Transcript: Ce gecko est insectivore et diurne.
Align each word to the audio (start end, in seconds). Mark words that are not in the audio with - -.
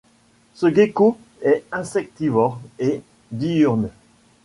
Ce 0.55 0.65
gecko 0.73 1.15
est 1.43 1.63
insectivore 1.71 2.59
et 2.79 3.03
diurne. 3.31 3.91